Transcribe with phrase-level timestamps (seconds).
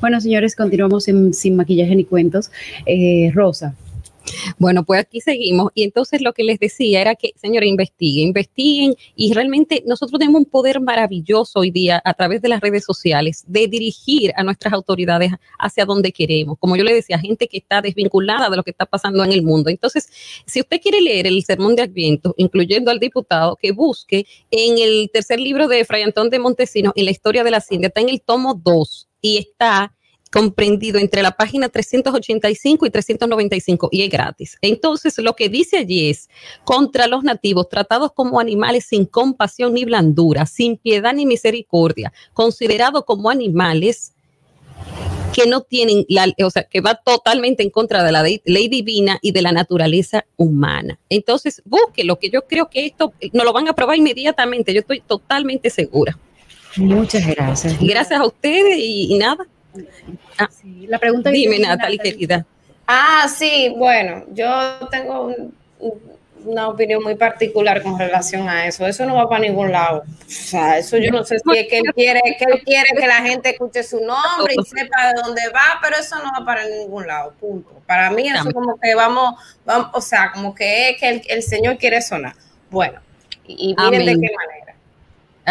[0.00, 2.50] Bueno, señores, continuamos en, sin maquillaje ni cuentos.
[2.86, 3.74] Eh, Rosa,
[4.58, 5.70] Bueno, pues aquí seguimos.
[5.74, 8.94] Y entonces lo que les decía era que, señores, investiguen, investiguen.
[9.16, 13.44] Y realmente nosotros tenemos un poder maravilloso hoy día a través de las redes sociales
[13.46, 16.58] de dirigir a nuestras autoridades hacia donde queremos.
[16.58, 19.42] Como yo le decía, gente que está desvinculada de lo que está pasando en el
[19.42, 19.70] mundo.
[19.70, 20.08] Entonces,
[20.46, 25.10] si usted quiere leer el sermón de Adviento, incluyendo al diputado, que busque en el
[25.12, 28.08] tercer libro de Fray Antón de Montesinos, en la historia de la India, está en
[28.08, 29.92] el tomo 2 y está
[30.30, 34.58] comprendido entre la página 385 y 395 y es gratis.
[34.62, 36.28] Entonces, lo que dice allí es,
[36.64, 43.04] contra los nativos, tratados como animales sin compasión ni blandura, sin piedad ni misericordia, considerados
[43.04, 44.12] como animales
[45.32, 49.18] que no tienen, la, o sea, que va totalmente en contra de la ley divina
[49.22, 50.98] y de la naturaleza humana.
[51.08, 54.80] Entonces, busque lo que yo creo que esto no lo van a aprobar inmediatamente, yo
[54.80, 56.18] estoy totalmente segura.
[56.76, 57.78] Muchas gracias.
[57.80, 59.46] Gracias a ustedes y, y nada.
[60.38, 62.46] Ah, sí, la pregunta dime, Natalie, querida.
[62.86, 64.48] Ah, sí, bueno, yo
[64.90, 65.54] tengo un,
[66.44, 68.86] una opinión muy particular con relación a eso.
[68.86, 70.02] Eso no va para ningún lado.
[70.02, 73.06] O sea, eso yo no sé si es que él quiere que, él quiere que
[73.06, 76.66] la gente escuche su nombre y sepa de dónde va, pero eso no va para
[76.66, 77.70] ningún lado, punto.
[77.86, 79.34] Para mí eso como que vamos,
[79.64, 82.34] vamos o sea, como que es que el, el Señor quiere sonar.
[82.70, 83.00] Bueno,
[83.46, 84.69] y, y miren de qué manera.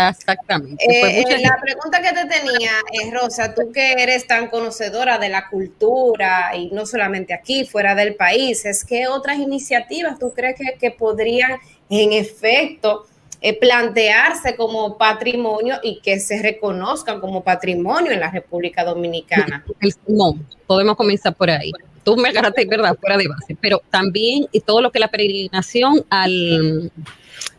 [0.07, 0.83] Exactamente.
[0.83, 5.29] Eh, pues la pregunta que te tenía, es Rosa, tú que eres tan conocedora de
[5.29, 10.55] la cultura y no solamente aquí, fuera del país, es que otras iniciativas tú crees
[10.57, 13.05] que, que podrían en efecto
[13.41, 19.63] eh, plantearse como patrimonio y que se reconozcan como patrimonio en la República Dominicana?
[20.07, 20.37] No,
[20.67, 21.71] podemos comenzar por ahí.
[22.03, 22.97] Tú me agarraste, ¿verdad?
[22.99, 26.91] Fuera de base, pero también y todo lo que es la peregrinación al,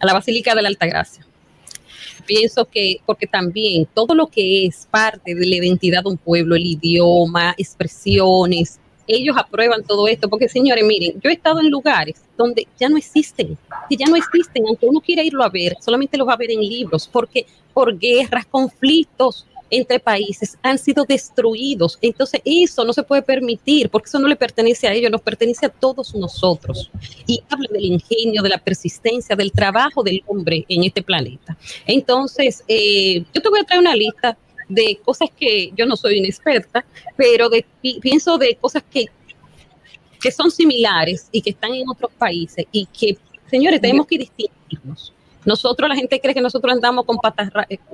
[0.01, 1.25] a la Basílica de la Altagracia
[2.21, 6.57] pienso que, porque también todo lo que es parte de la identidad de un pueblo,
[6.57, 12.23] el idioma, expresiones, ellos aprueban todo esto, porque señores, miren, yo he estado en lugares
[12.37, 13.59] donde ya no existen,
[13.89, 16.53] que ya no existen, aunque uno quiera irlo a ver, solamente los va a ver
[16.53, 21.99] en libros, porque por guerras, conflictos, entre países han sido destruidos.
[22.03, 25.67] Entonces eso no se puede permitir porque eso no le pertenece a ellos, nos pertenece
[25.67, 26.91] a todos nosotros.
[27.27, 31.57] Y habla del ingenio, de la persistencia, del trabajo del hombre en este planeta.
[31.87, 34.37] Entonces, eh, yo te voy a traer una lista
[34.69, 36.85] de cosas que yo no soy inexperta,
[37.17, 37.65] pero de,
[38.01, 39.07] pienso de cosas que,
[40.21, 43.19] que son similares y que están en otros países y que,
[43.51, 45.13] señores, tenemos que distinguirnos.
[45.45, 47.51] Nosotros, la gente cree que nosotros andamos con patas,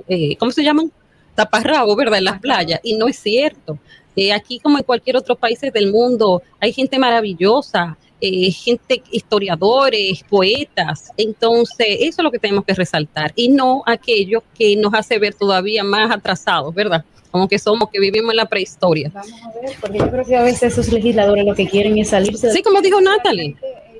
[0.07, 0.91] eh, ¿cómo se llaman?
[1.37, 2.17] Taparrabo, ¿verdad?
[2.17, 2.79] En las playas.
[2.83, 3.77] Y no es cierto.
[4.15, 10.23] Eh, aquí, como en cualquier otro país del mundo, hay gente maravillosa, eh, gente, historiadores,
[10.27, 11.11] poetas.
[11.15, 13.31] Entonces, eso es lo que tenemos que resaltar.
[13.35, 17.05] Y no aquello que nos hace ver todavía más atrasados, ¿verdad?
[17.29, 19.11] Como que somos, que vivimos en la prehistoria.
[19.13, 22.09] Vamos a ver, porque yo creo que a veces esos legisladores lo que quieren es
[22.09, 22.51] salirse.
[22.51, 23.55] Sí, como dijo Natalie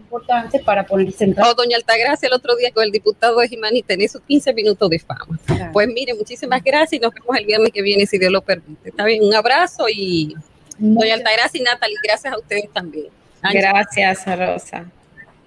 [0.07, 3.83] importante para ponerse en Oh, doña Altagracia, el otro día con el diputado de Jimani
[3.83, 5.37] tenía sus 15 minutos de fama.
[5.45, 5.71] Claro.
[5.73, 8.89] Pues mire, muchísimas gracias y nos vemos el viernes que viene, si Dios lo permite.
[8.89, 10.35] Está bien, un abrazo y
[10.77, 13.07] doña Altagracia y Natalie, gracias a ustedes también.
[13.41, 14.85] Gracias, Rosa.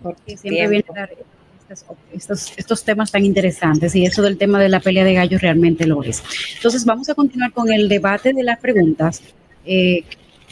[0.02, 1.10] Porque siempre viene a dar
[1.68, 5.40] estos, estos, estos, temas tan interesantes y eso del tema de la pelea de gallos
[5.40, 6.22] realmente lo es.
[6.56, 9.22] Entonces vamos a continuar con el debate de las preguntas.
[9.64, 10.04] Eh,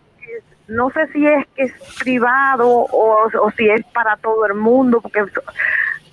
[0.68, 5.24] no sé si es que es privado o, si es para todo el mundo, porque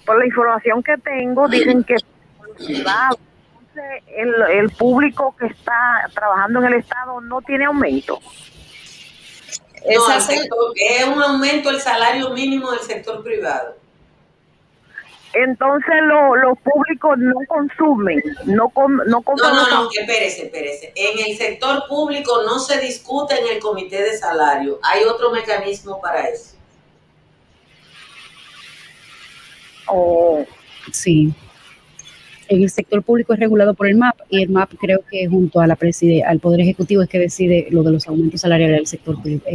[0.06, 2.06] por la información que tengo dicen que es
[2.58, 3.18] privado.
[3.52, 8.20] Entonces, el, el público que está trabajando en el Estado no tiene aumento.
[9.86, 13.78] es un aumento el salario mínimo del sector privado
[15.34, 20.92] entonces los públicos no consumen, no no No, no, no, espérese, espérese.
[20.96, 24.80] En el sector público no se discute en el comité de salario.
[24.82, 26.56] Hay otro mecanismo para eso.
[29.88, 30.44] Oh,
[30.92, 31.34] sí.
[32.48, 35.60] En el sector público es regulado por el MAP y el MAP creo que junto
[35.60, 35.78] a la
[36.26, 39.46] al Poder Ejecutivo es que decide lo de los aumentos salariales del sector público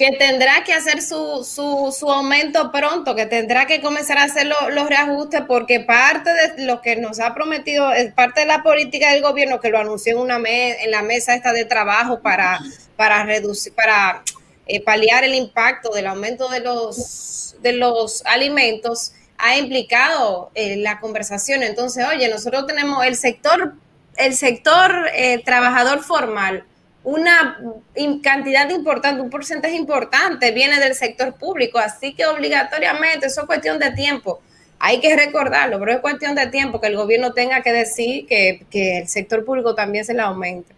[0.00, 4.46] que tendrá que hacer su, su, su, aumento pronto, que tendrá que comenzar a hacer
[4.46, 9.12] los reajustes, porque parte de lo que nos ha prometido, es parte de la política
[9.12, 12.60] del gobierno, que lo anunció en, una en la mesa esta de trabajo para,
[12.96, 14.22] para reducir, para
[14.66, 20.98] eh, paliar el impacto del aumento de los, de los alimentos, ha implicado eh, la
[20.98, 21.62] conversación.
[21.62, 23.74] Entonces, oye, nosotros tenemos el sector,
[24.16, 26.64] el sector eh, trabajador formal
[27.02, 27.58] una
[28.22, 33.78] cantidad importante, un porcentaje importante viene del sector público, así que obligatoriamente eso es cuestión
[33.78, 34.40] de tiempo.
[34.78, 38.64] Hay que recordarlo, pero es cuestión de tiempo que el gobierno tenga que decir que,
[38.70, 40.74] que el sector público también se le aumente.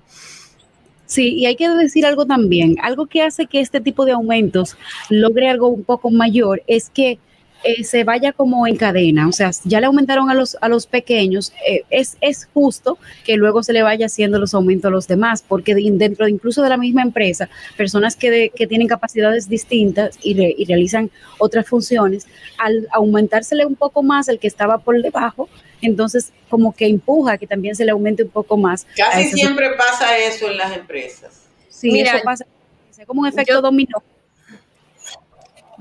[1.07, 4.77] Sí, y hay que decir algo también, algo que hace que este tipo de aumentos
[5.11, 7.19] logre algo un poco mayor es que
[7.65, 10.87] eh, se vaya como en cadena, o sea, ya le aumentaron a los, a los
[10.87, 15.07] pequeños, eh, es, es justo que luego se le vaya haciendo los aumentos a los
[15.07, 20.41] demás, porque dentro incluso de la misma empresa, personas que, que tienen capacidades distintas y,
[20.41, 22.27] y, realizan otras funciones,
[22.59, 25.49] al aumentársele un poco más el que estaba por debajo,
[25.81, 28.87] entonces como que empuja que también se le aumente un poco más.
[28.97, 31.43] Casi siempre pasa eso en las empresas.
[31.69, 32.47] Sí, Mira, eso pasa,
[32.91, 34.03] es como un efecto dominó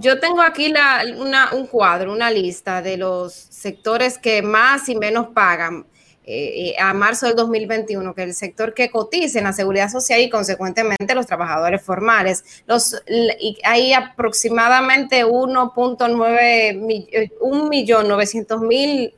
[0.01, 0.74] yo tengo aquí
[1.53, 5.86] un cuadro, una lista de los sectores que más y menos pagan
[6.24, 10.30] eh, a marzo del 2021, que el sector que cotiza en la seguridad social y
[10.30, 12.63] consecuentemente los trabajadores formales.
[12.68, 13.01] Los,
[13.63, 19.13] hay aproximadamente 1.9 1 millón 900 mil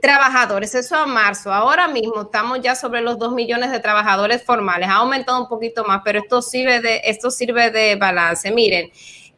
[0.00, 1.52] trabajadores, eso a marzo.
[1.52, 4.88] Ahora mismo estamos ya sobre los 2 millones de trabajadores formales.
[4.88, 8.50] Ha aumentado un poquito más, pero esto sirve de, esto sirve de balance.
[8.50, 8.90] Miren,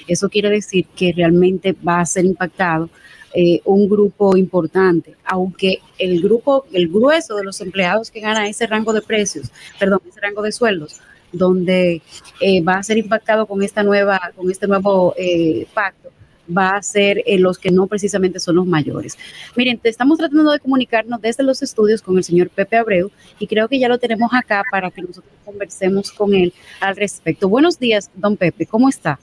[0.06, 2.90] Eso quiere decir que realmente va a ser impactado
[3.34, 8.66] eh, un grupo importante, aunque el grupo, el grueso de los empleados que gana ese
[8.66, 11.00] rango de precios, perdón, ese rango de sueldos,
[11.32, 12.02] donde
[12.40, 16.10] eh, va a ser impactado con esta nueva, con este nuevo eh, pacto,
[16.56, 19.16] va a ser eh, los que no precisamente son los mayores.
[19.56, 23.68] Miren, estamos tratando de comunicarnos desde los estudios con el señor Pepe Abreu y creo
[23.68, 27.48] que ya lo tenemos acá para que nosotros conversemos con él al respecto.
[27.48, 29.18] Buenos días, don Pepe, ¿cómo está?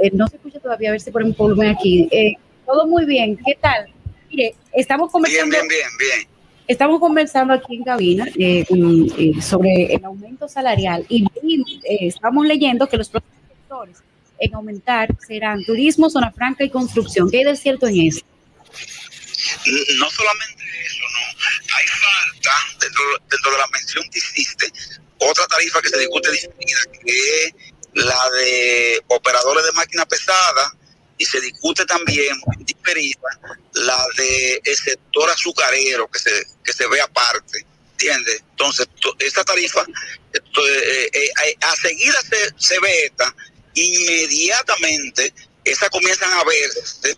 [0.00, 2.08] eh, no se escucha todavía, a ver si ponemos volumen aquí.
[2.10, 2.34] Eh,
[2.66, 3.92] todo muy bien, ¿qué tal?
[4.30, 5.50] Mire, estamos conversando.
[5.50, 6.29] Bien, bien, bien, bien.
[6.70, 11.24] Estamos conversando aquí en cabina eh, eh, sobre el aumento salarial y,
[11.82, 13.96] eh, estamos leyendo que los próximos sectores
[14.38, 17.28] en aumentar serán turismo, zona franca y construcción.
[17.28, 18.20] ¿Qué hay de cierto en eso?
[19.98, 21.74] No solamente eso, no.
[21.74, 22.50] Hay falta,
[22.80, 24.66] dentro, dentro de la mención que hiciste,
[25.18, 27.54] otra tarifa que se discute distinta, que es
[27.94, 30.72] la de operadores de máquina pesada,
[31.20, 33.28] y se discute también diferida
[33.74, 36.30] la de el sector azucarero que se
[36.64, 38.42] que se ve aparte ¿entiendes?
[38.50, 39.84] entonces to- esta tarifa
[40.32, 43.34] esto, eh, eh, eh, a seguida se, se ve esta
[43.74, 45.32] inmediatamente
[45.64, 47.16] esas comienzan a verse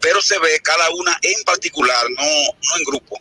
[0.00, 3.20] pero se ve cada una en particular no no en grupo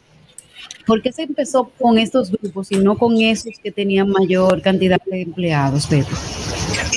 [0.86, 5.00] ¿Por qué se empezó con estos grupos y no con esos que tenían mayor cantidad
[5.06, 6.10] de empleados, Pedro?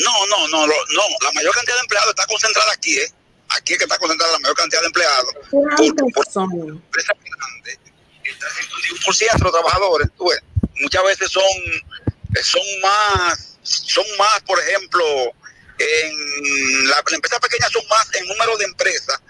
[0.04, 1.02] No, no, no, lo- no.
[1.22, 3.12] La mayor cantidad de empleados está concentrada aquí, ¿eh?
[3.50, 5.32] Aquí es que está concentrada la mayor cantidad de empleados.
[5.76, 6.24] Por, por
[6.98, 10.08] está el 51% de los trabajadores.
[10.16, 10.40] tú ves.
[10.80, 15.04] Muchas veces son, eh, son más, son más, por ejemplo,
[15.78, 19.20] en la, las empresas pequeñas son más en número de empresas,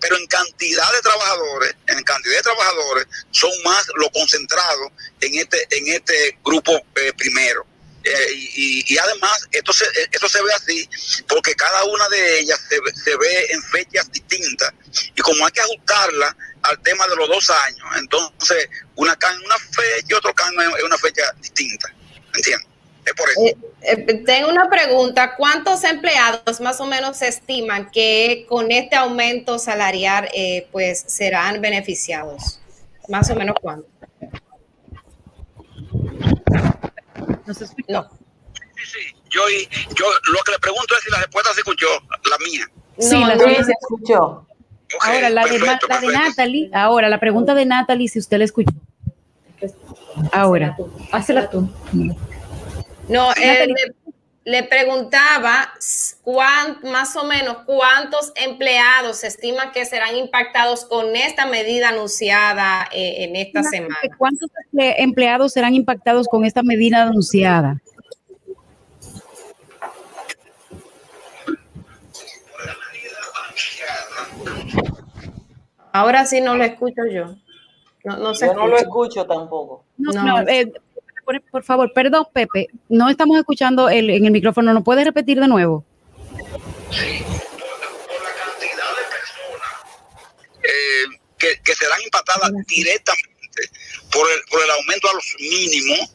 [0.00, 5.66] pero en cantidad de trabajadores, en cantidad de trabajadores, son más lo concentrado en este,
[5.70, 7.66] en este grupo eh, primero.
[8.04, 10.88] Eh, y, además, esto se, eh, esto se ve así
[11.26, 14.74] porque cada una de ellas se, se ve en fechas distintas
[15.16, 19.44] y como hay que ajustarla al tema de los dos años, entonces una cae en
[19.46, 21.94] una fecha y otro cae en una fecha distinta.
[22.34, 22.68] ¿Entiendes?
[23.06, 23.58] Es por eso.
[23.80, 25.34] Eh, tengo una pregunta.
[25.36, 30.28] ¿Cuántos empleados más o menos se estiman que con este aumento salarial
[30.72, 32.60] pues serán beneficiados?
[33.08, 33.93] Más o menos cuánto.
[37.46, 37.54] ¿No?
[37.88, 38.10] No.
[38.76, 39.14] Sí, sí.
[39.30, 39.40] Yo,
[39.96, 41.86] yo lo que le pregunto es si la respuesta se escuchó,
[42.30, 42.66] la mía.
[42.98, 44.46] Sí, No, la no, suya se escuchó.
[45.00, 45.88] Ahora, la de, perfecto.
[46.12, 48.70] Natalie, ahora, la pregunta de Natalie, si usted la escuchó.
[50.32, 50.76] Ahora,
[51.10, 51.68] Hazla tú.
[53.08, 53.74] No, eh, Natalie.
[53.74, 53.94] le,
[54.44, 55.72] le preguntaba
[56.22, 62.86] cuán, más o menos cuántos empleados se estima que serán impactados con esta medida anunciada
[62.92, 63.96] eh, en esta semana.
[64.18, 67.80] ¿cuántos emple- empleados serán impactados con esta medida anunciada?
[75.92, 77.36] Ahora sí no lo escucho yo.
[78.04, 79.84] No, no se Yo no lo escucho tampoco.
[79.96, 80.22] No, No.
[80.42, 80.70] no, eh,
[81.24, 84.72] por, por favor, perdón, Pepe, no estamos escuchando el, en el micrófono.
[84.72, 85.84] ¿No puedes repetir de nuevo?
[86.30, 87.00] por
[88.22, 89.72] la cantidad de personas
[90.62, 93.34] eh, que, que serán impactadas directamente
[94.12, 96.14] por el, por el aumento a los mínimos,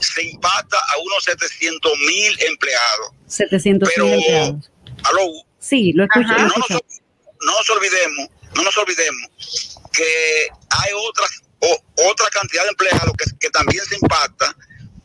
[0.00, 3.10] se impacta a unos 700 mil empleados.
[3.26, 4.70] 700 Pero, mil empleados.
[5.04, 6.32] aló, Sí, lo escucho.
[6.32, 6.42] Ajá.
[6.46, 12.70] no nos, no nos olvidemos, no nos olvidemos que hay otras o- otra cantidad de
[12.70, 14.54] empleados que, también se impacta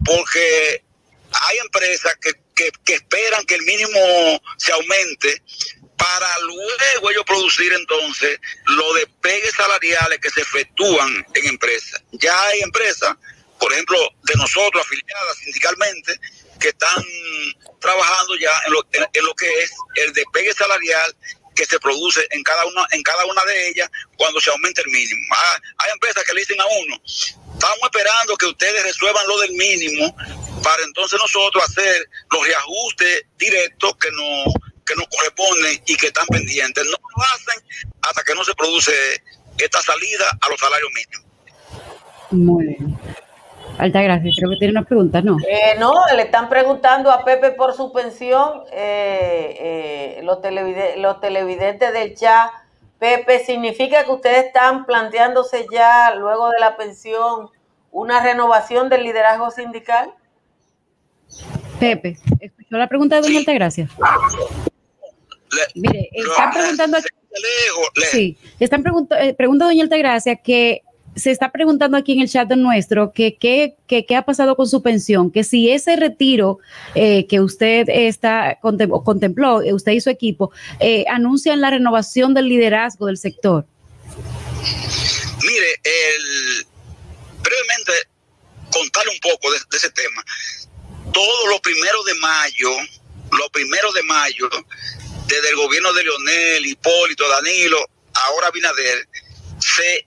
[0.06, 0.84] porque
[1.32, 5.42] hay empresas que, que- que esperan que el mínimo se aumente
[5.98, 12.02] para luego ellos producir entonces los despegues salariales que se efectúan en empresas.
[12.14, 13.16] Ya hay empresas,
[13.60, 16.20] por ejemplo, de nosotros afiliadas sindicalmente,
[16.60, 17.04] que están
[17.82, 21.16] trabajando ya en lo, en- en lo que es el despegue salarial
[21.58, 24.92] que se produce en cada una en cada una de ellas cuando se aumenta el
[24.92, 25.22] mínimo.
[25.36, 29.52] Ah, hay empresas que le dicen a uno, estamos esperando que ustedes resuelvan lo del
[29.54, 30.16] mínimo
[30.64, 34.54] para entonces nosotros hacer los reajustes directos que nos
[34.86, 36.86] que nos corresponden y que están pendientes.
[36.86, 37.64] No lo hacen
[38.02, 38.94] hasta que no se produce
[39.58, 41.28] esta salida a los salarios mínimos.
[42.32, 42.97] Muy bien.
[43.77, 44.36] Alta gracias.
[44.38, 45.38] Creo que tiene una pregunta, ¿no?
[45.48, 48.63] Eh, no, le están preguntando a Pepe por su pensión.
[48.72, 52.50] eh, eh, los, televide- los televidentes del chat.
[53.00, 57.50] Pepe, ¿significa que ustedes están planteándose ya, luego de la pensión,
[57.91, 60.12] una renovación del liderazgo sindical?
[61.79, 63.88] Pepe, ¿escuchó la pregunta de doña Altagracia?
[65.51, 67.07] Le- Mire, están preguntando aquí.
[67.07, 70.81] se- lejos, le- Sí, están preguntando, eh, pregunta doña Altagracia que
[71.17, 74.67] se está preguntando aquí en el chat nuestro que qué que, qué ha pasado con
[74.67, 76.59] su pensión, que si ese retiro
[76.95, 82.47] eh, que usted está contempló, eh, usted y su equipo, eh, anuncian la renovación del
[82.50, 83.65] liderazgo del sector.
[85.41, 86.67] Mire, el,
[87.41, 87.93] brevemente
[88.71, 90.24] contarle un poco de, de ese tema.
[91.13, 92.69] Todos los primeros de mayo,
[93.31, 94.50] los primeros de mayo,
[95.27, 97.77] desde el gobierno de Leonel, Hipólito, Danilo,
[98.13, 99.07] ahora Binader,
[99.59, 100.07] se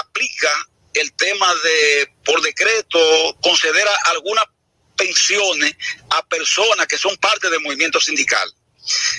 [0.00, 0.50] aplica
[0.94, 2.98] el tema de, por decreto,
[3.42, 4.44] conceder algunas
[4.96, 5.76] pensiones
[6.10, 8.50] a personas que son parte del movimiento sindical.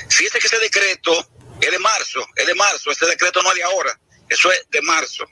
[0.09, 1.29] Fíjese que ese decreto
[1.61, 4.81] es de marzo, es de marzo, ese decreto no es de ahora, eso es de
[4.81, 5.25] marzo.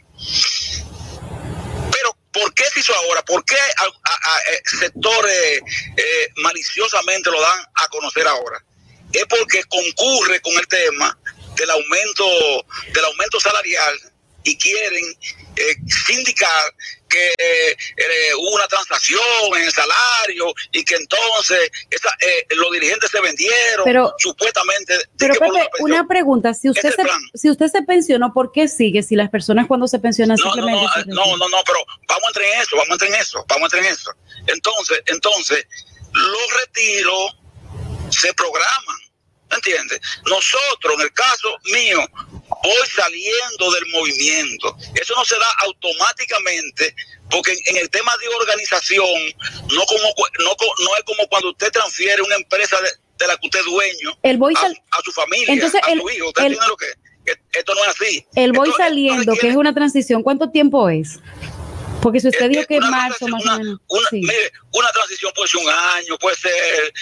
[1.91, 3.23] Pero, ¿por qué se hizo ahora?
[3.23, 5.61] ¿Por qué eh, sectores
[5.97, 8.63] eh, maliciosamente lo dan a conocer ahora?
[9.11, 11.17] Es porque concurre con el tema
[11.55, 14.14] del aumento, del aumento salarial
[14.45, 15.03] y quieren
[15.57, 15.75] eh,
[16.05, 16.73] sindicar
[17.09, 17.75] que eh,
[18.37, 19.19] hubo una transacción
[19.57, 24.97] en el salario y que entonces esa, eh, los dirigentes se vendieron Pero- supuestamente.
[24.97, 25.69] de Pero Pepe, pensión.
[25.91, 27.03] una pregunta, si usted, se,
[27.37, 30.53] si usted se pensionó, ¿por qué sigue si las personas cuando se pensionan No, no,
[30.53, 31.39] simplemente no, se eh, no, retiran?
[31.39, 33.65] no, no, pero vamos a entrar en eso, vamos a entrar en eso, vamos a
[33.65, 34.11] entrar en eso.
[34.47, 35.67] Entonces, entonces,
[36.13, 37.37] los retiros
[38.11, 38.97] se programan,
[39.51, 39.99] ¿entiendes?
[40.25, 41.99] Nosotros, en el caso mío,
[42.65, 44.75] voy saliendo del movimiento.
[44.99, 46.95] Eso no se da automáticamente,
[47.29, 49.05] porque en, en el tema de organización,
[49.73, 50.03] no como
[50.39, 54.09] no, es como cuando usted transfiere una empresa de, de la que usted es dueño
[54.23, 56.27] El voy a, su familia, Entonces, a el- su hijo.
[56.27, 56.85] ¿Usted el- entiende lo que?
[57.25, 58.25] que esto no es así.
[58.35, 61.17] El voy saliendo, que es una transición, ¿cuánto tiempo es?
[62.01, 63.81] Porque si usted dijo que una marzo más o transición, menos.
[63.87, 64.21] una- sí.
[64.21, 66.93] Mire, una transición puede ser un año, puede ser eh,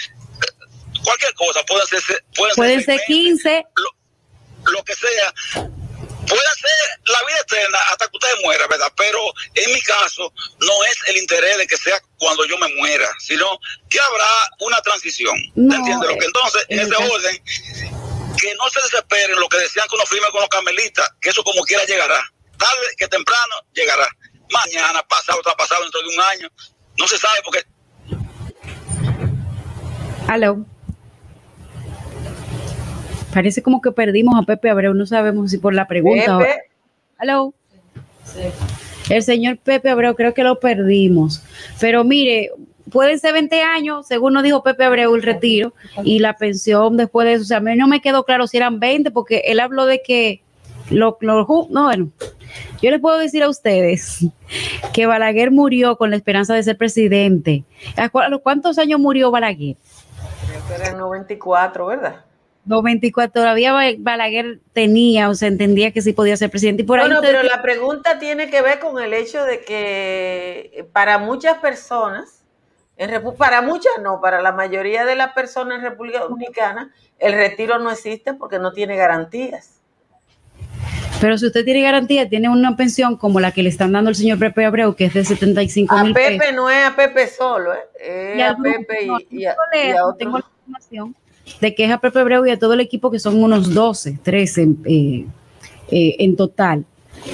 [1.04, 3.90] cualquier cosa, pueden ser, pueden Pueden ser meses, 15, lo,
[4.72, 5.34] lo que sea.
[6.26, 8.90] Puede ser la vida eterna hasta que usted muera, ¿verdad?
[8.96, 9.20] Pero
[9.54, 13.58] en mi caso no es el interés de que sea cuando yo me muera, sino
[13.90, 14.26] que habrá
[14.60, 15.36] una transición.
[15.54, 16.08] No, ¿Entiendes?
[16.08, 17.44] Lo eh, que entonces, en ese orden,
[18.40, 21.44] que no se desesperen lo que decían que uno firme con los carmelitas, que eso
[21.44, 22.22] como quiera llegará.
[22.56, 24.08] Tarde que temprano llegará.
[24.50, 26.48] Mañana, pasado, otra pasado, dentro de un año.
[26.96, 27.66] No se sabe porque
[30.28, 30.64] Aló.
[33.34, 36.36] Parece como que perdimos a Pepe Abreu, no sabemos si por la pregunta.
[36.36, 36.60] o- Pepe.
[37.18, 37.52] Aló.
[39.10, 41.42] El señor Pepe Abreu, creo que lo perdimos.
[41.80, 42.50] Pero mire,
[42.90, 45.74] pueden ser 20 años, según nos dijo Pepe Abreu, el retiro
[46.04, 47.42] y la pensión después de eso.
[47.42, 50.00] O sea, a mí no me quedó claro si eran 20, porque él habló de
[50.02, 50.42] que
[50.90, 52.10] lo, no, bueno,
[52.82, 54.26] yo les puedo decir a ustedes
[54.92, 57.64] que Balaguer murió con la esperanza de ser presidente.
[57.96, 59.76] ¿A cu- a los cuántos años murió Balaguer?
[60.46, 62.16] Creo que era el 94, ¿verdad?
[62.66, 66.82] 94, todavía Ba- Balaguer tenía, o sea, entendía que sí podía ser presidente.
[66.82, 70.86] Y por ahí Bueno, pero la pregunta tiene que ver con el hecho de que
[70.92, 72.42] para muchas personas,
[72.96, 77.32] en Repu- para muchas no, para la mayoría de las personas en República Dominicana, el
[77.32, 79.80] retiro no existe porque no tiene garantías.
[81.20, 84.16] Pero si usted tiene garantía, tiene una pensión como la que le están dando el
[84.16, 86.54] señor Pepe Abreu, que es de 75 A mil Pepe pesos.
[86.54, 87.78] no es a Pepe solo, ¿eh?
[88.00, 90.18] es Y a Pepe no, y, y a, y a otros.
[90.18, 91.16] tengo la información
[91.60, 94.18] de que es a Pepe Abreu y a todo el equipo, que son unos 12,
[94.22, 95.26] 13 eh,
[95.90, 96.84] eh, en total.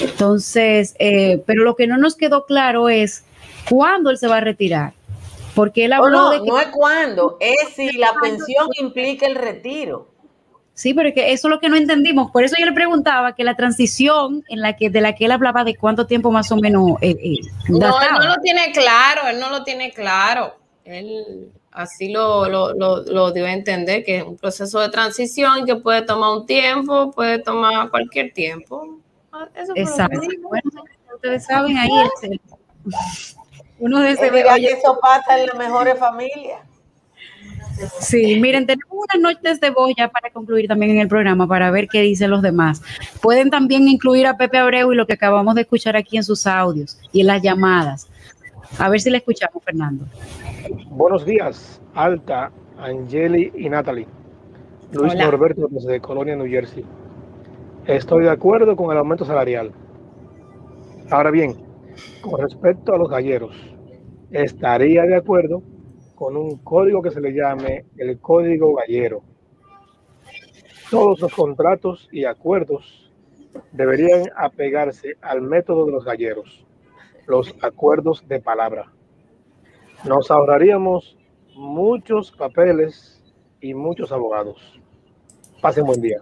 [0.01, 3.25] Entonces, eh, pero lo que no nos quedó claro es
[3.69, 4.93] cuándo él se va a retirar.
[5.55, 6.47] Porque él Oh, habló no, de que...
[6.47, 10.09] no es cuándo, es si la pensión implica el retiro.
[10.75, 12.31] Sí, pero es que eso es lo que no entendimos.
[12.31, 15.33] Por eso yo le preguntaba que la transición en la que de la que él
[15.33, 17.37] hablaba de cuánto tiempo más o menos eh, eh,
[17.69, 20.55] No, él no lo tiene claro, él no lo tiene claro.
[20.85, 25.65] Él así lo, lo, lo, lo dio a entender, que es un proceso de transición
[25.67, 28.99] que puede tomar un tiempo, puede tomar cualquier tiempo.
[29.33, 30.21] Ah, Eso Exacto.
[30.49, 30.71] Bueno,
[31.15, 31.91] ustedes saben ahí
[32.23, 32.41] el-
[33.79, 36.61] uno de Es ese diga que eso pasa en las mejores familias.
[38.01, 41.71] Sí, miren, tenemos unas noches de voz ya para concluir también en el programa para
[41.71, 42.83] ver qué dicen los demás.
[43.23, 46.47] Pueden también incluir a Pepe Abreu y lo que acabamos de escuchar aquí en sus
[46.47, 48.09] audios y en las llamadas.
[48.79, 50.07] A ver si le escuchamos, Fernando.
[50.91, 54.07] Buenos días, Alta, Angeli y Natalie.
[54.93, 55.27] Luis Hola.
[55.27, 56.85] Norberto desde Colonia, New Jersey.
[57.87, 59.73] Estoy de acuerdo con el aumento salarial.
[61.11, 61.57] Ahora bien,
[62.23, 63.55] con respecto a los galleros,
[64.31, 65.63] estaría de acuerdo
[66.15, 69.23] con un código que se le llame el código gallero.
[70.91, 73.13] Todos los contratos y acuerdos
[73.73, 76.67] deberían apegarse al método de los galleros,
[77.27, 78.87] los acuerdos de palabra.
[80.05, 81.17] Nos ahorraríamos
[81.55, 83.23] muchos papeles
[83.61, 84.81] y muchos abogados.
[85.61, 86.19] Pasen buen día.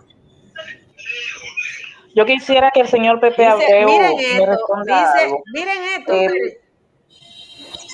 [2.15, 5.43] Yo quisiera que el señor Pepe Dice, Abreu miren me esto, responda dice, algo.
[5.53, 6.61] miren esto, Eh,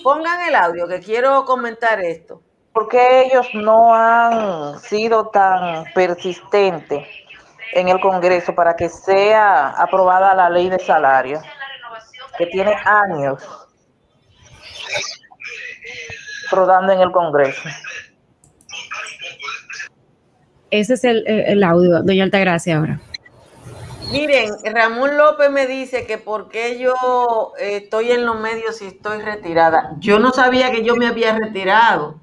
[0.02, 2.40] pongan el audio que quiero comentar esto.
[2.72, 7.06] ¿Por qué ellos no han sido tan persistentes
[7.74, 11.40] en el Congreso para que sea aprobada la ley de salario,
[12.38, 13.42] que tiene años
[16.50, 17.62] rodando en el Congreso?
[20.70, 23.00] Ese es el, el- audio, doña Altagracia, ahora.
[24.10, 28.86] Miren, Ramón López me dice que por qué yo eh, estoy en los medios si
[28.86, 29.92] estoy retirada.
[29.98, 32.20] Yo no sabía que yo me había retirado.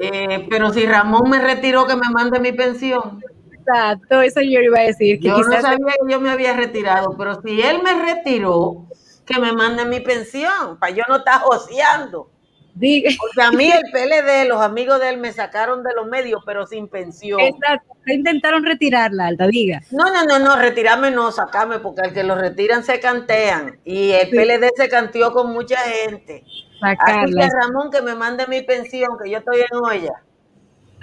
[0.00, 3.20] Eh, pero si Ramón me retiró, que me mande mi pensión.
[3.66, 5.18] Exacto, eso yo iba a decir.
[5.20, 8.86] Que yo no sabía que yo me había retirado, pero si él me retiró,
[9.24, 12.30] que me mande mi pensión, para yo no estar joseando.
[12.74, 13.10] Diga.
[13.16, 16.66] Porque a mí el PLD, los amigos de él me sacaron de los medios, pero
[16.66, 17.40] sin pensión.
[17.40, 19.80] Exacto, intentaron retirarla, Alta, diga.
[19.92, 23.78] No, no, no, no, retirarme no, sacarme, porque al que lo retiran se cantean.
[23.84, 26.42] Y el PLD se canteó con mucha gente.
[26.82, 27.48] Así Sacarla.
[27.48, 30.22] que Ramón, que me mande mi pensión, que yo estoy en olla.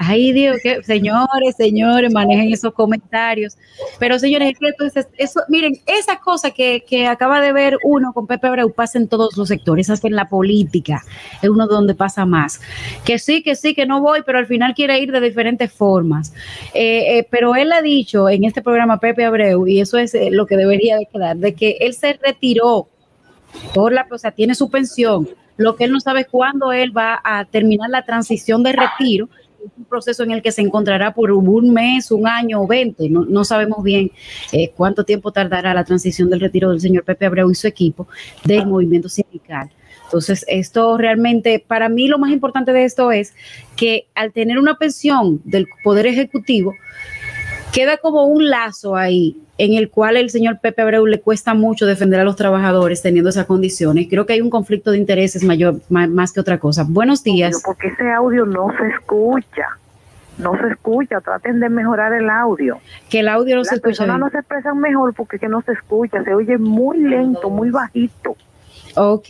[0.04, 3.56] Ay, Dios, que señores, señores, manejen esos comentarios.
[4.00, 8.48] Pero, señores, entonces, eso, miren, esa cosa que, que acaba de ver uno con Pepe
[8.48, 11.04] Abreu pasa en todos los sectores, hasta en la política,
[11.44, 12.60] es uno donde pasa más.
[13.06, 16.34] Que sí, que sí, que no voy, pero al final quiere ir de diferentes formas.
[16.74, 20.30] Eh, eh, pero él ha dicho en este programa, Pepe Abreu, y eso es eh,
[20.32, 22.88] lo que debería de quedar, de que él se retiró
[23.76, 25.30] por la, o sea, tiene su pensión.
[25.58, 29.30] Lo que él no sabe es cuándo él va a terminar la transición de retiro.
[29.78, 33.10] Un proceso en el que se encontrará por un mes, un año o 20.
[33.10, 34.12] No, no sabemos bien
[34.52, 38.08] eh, cuánto tiempo tardará la transición del retiro del señor Pepe Abreu y su equipo
[38.44, 39.70] del movimiento sindical.
[40.06, 43.34] Entonces, esto realmente, para mí lo más importante de esto es
[43.78, 46.74] que al tener una pensión del Poder Ejecutivo,
[47.72, 51.86] queda como un lazo ahí en el cual el señor Pepe Abreu le cuesta mucho
[51.86, 54.08] defender a los trabajadores teniendo esas condiciones.
[54.10, 56.86] Creo que hay un conflicto de intereses mayor, ma- más, que otra cosa.
[56.88, 57.62] Buenos días.
[57.64, 59.68] Porque ese audio no se escucha.
[60.38, 61.22] No se escucha.
[61.22, 62.80] Traten de mejorar el audio.
[63.10, 64.20] Que el audio no se Las escucha personas bien.
[64.22, 66.24] no se expresan mejor porque que no se escucha.
[66.24, 68.36] Se oye muy lento, muy bajito.
[68.96, 69.30] Ok,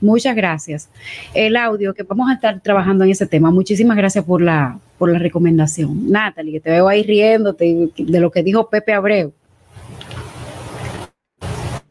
[0.00, 0.88] muchas gracias.
[1.34, 3.50] El audio, que vamos a estar trabajando en ese tema.
[3.50, 6.10] Muchísimas gracias por la, por la recomendación.
[6.10, 9.32] Natalie, que te veo ahí riéndote de lo que dijo Pepe Abreu.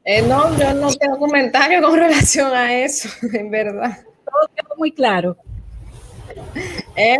[0.04, 4.00] Eh, no, yo no tengo comentario con relación a eso, en verdad.
[4.26, 5.38] Todo quedó muy claro.
[6.96, 7.18] ¿Eh?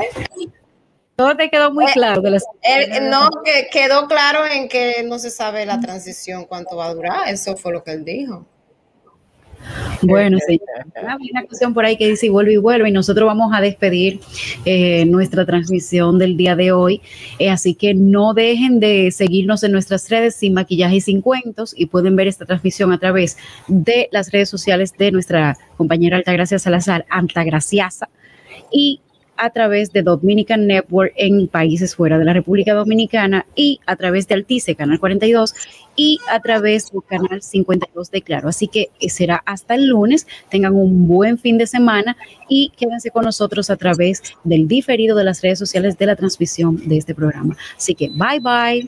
[1.16, 2.22] Todo te quedó muy claro.
[2.22, 6.76] De las- Eh, no, que quedó claro en que no se sabe la transición cuánto
[6.76, 7.30] va a durar.
[7.30, 8.46] Eso fue lo que él dijo.
[10.02, 10.62] Bueno, señor.
[10.96, 13.62] Hay una cuestión por ahí que dice y vuelve y vuelve y nosotros vamos a
[13.62, 14.20] despedir
[14.66, 17.02] eh, nuestra transmisión del día de hoy.
[17.40, 21.74] Eh, así que no dejen de seguirnos en nuestras redes sin maquillaje y sin cuentos
[21.78, 26.60] y pueden ver esta transmisión a través de las redes sociales de nuestra compañera Altagracia
[26.60, 28.10] Salazar, Altagraciasa,
[28.72, 29.02] y
[29.38, 34.28] a través de Dominican Network en países fuera de la República Dominicana y a través
[34.28, 35.54] de Altice, Canal 42
[35.96, 38.50] y a través del Canal 52 de Claro.
[38.50, 40.28] Así que eh, será hasta el lunes.
[40.50, 42.18] Tengan un buen fin de semana
[42.50, 46.88] y quédense con nosotros a través del diferido de las redes sociales de la transmisión
[46.88, 47.56] de este programa.
[47.78, 48.88] Así que bye bye.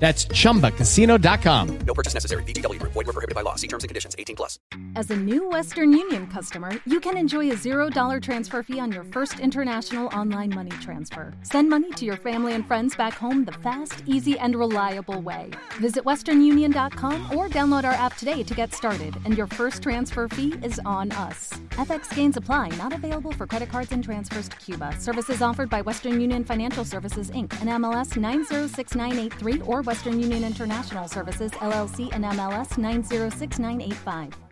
[0.00, 1.78] That's chumbacasino.com.
[1.86, 2.42] No purchase necessary.
[2.44, 2.92] VGW Group.
[2.92, 3.56] Void were prohibited by law.
[3.56, 4.16] See terms and conditions.
[4.18, 4.58] 18 plus.
[4.96, 9.04] As a new Western Union customer, you can enjoy a $0 transfer fee on your
[9.04, 11.34] first international online money transfer.
[11.42, 15.50] Send money to your family and friends back home the fast, easy, and reliable way.
[15.80, 20.54] Visit westernunion.com or download our app today to get started, and your first transfer fee
[20.62, 21.50] is on us.
[21.72, 24.94] FX gains apply, not available for credit cards and transfers to Cuba.
[24.98, 31.08] Services offered by Western Union Financial Services, Inc., and MLS 906983 or Western Union International
[31.08, 34.49] Services, LLC, and MLS 906985.